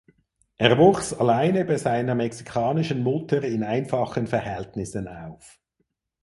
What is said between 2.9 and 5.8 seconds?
Mutter in einfachen Verhältnissen auf.